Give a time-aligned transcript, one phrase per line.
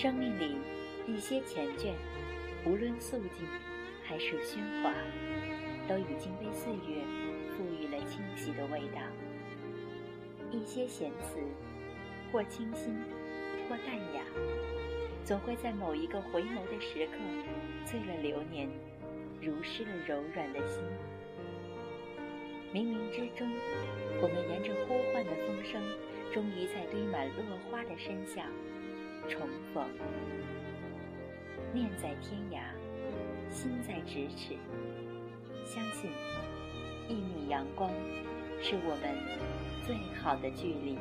[0.00, 0.56] 生命里
[1.06, 1.92] 一些缱绻，
[2.64, 3.46] 无论素净
[4.02, 4.94] 还是喧哗，
[5.86, 7.04] 都已经被岁月
[7.50, 9.02] 赋予了清晰的味道。
[10.50, 11.36] 一些闲词，
[12.32, 12.96] 或清新，
[13.68, 14.22] 或淡雅，
[15.22, 17.18] 总会在某一个回眸的时刻，
[17.84, 18.70] 醉了流年，
[19.42, 20.82] 如湿了柔软的心。
[22.72, 23.46] 冥冥之中，
[24.22, 25.82] 我们沿着呼唤的风声，
[26.32, 28.46] 终于在堆满落花的山下
[29.30, 29.86] 重逢。
[31.72, 32.64] 念在天涯，
[33.48, 34.56] 心在咫尺。
[35.64, 36.10] 相信
[37.08, 37.88] 一米阳光，
[38.60, 39.14] 是我们
[39.86, 40.98] 最好的距离。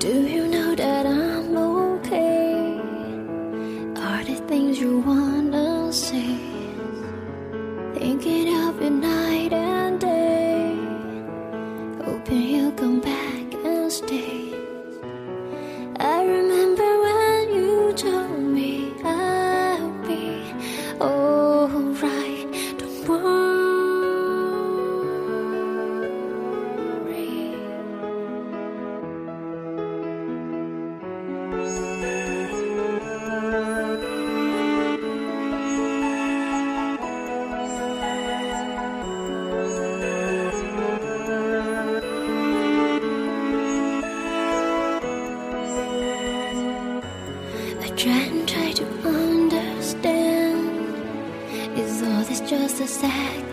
[0.00, 2.80] Do you know that I'm okay?
[3.96, 6.40] Are the things you wanna say?
[7.92, 9.52] Thinking of you night
[48.00, 50.70] try and try to understand.
[51.78, 53.52] Is all this just a sad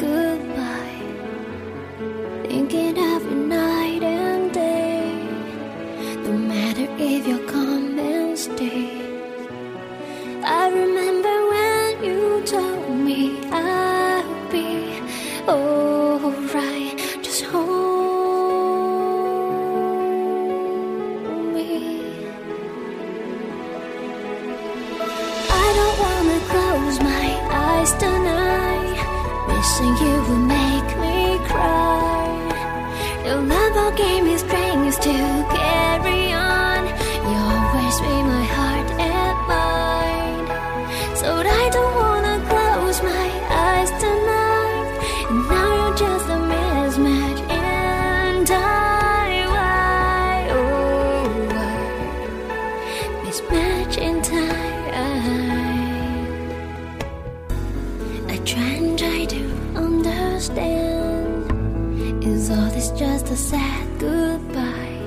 [63.38, 65.00] a sad goodbye?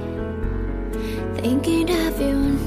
[1.42, 2.60] Thinking of you and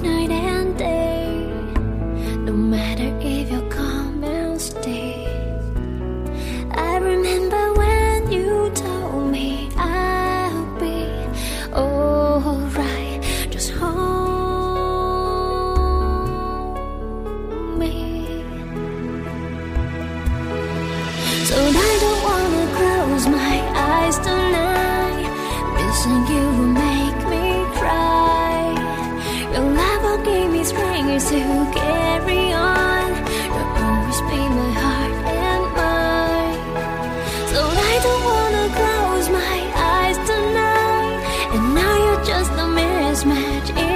[43.26, 43.93] match